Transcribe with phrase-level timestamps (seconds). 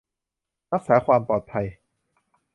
[0.71, 1.65] รักษาความปลอดภัย